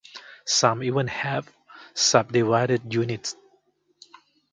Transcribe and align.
Some 0.47 0.81
even 0.81 1.05
have 1.05 1.47
subdivided 1.93 2.91
units. 2.91 3.35